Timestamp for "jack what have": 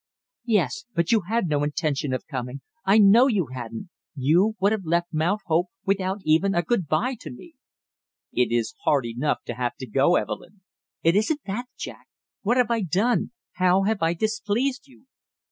11.77-12.71